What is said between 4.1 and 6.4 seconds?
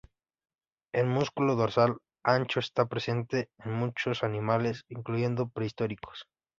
animales, incluyendo prehistóricos.